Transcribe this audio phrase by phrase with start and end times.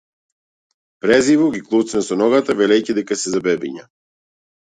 [1.05, 3.85] Презриво ги клоцна со ногата велејќи дека се за бебиња.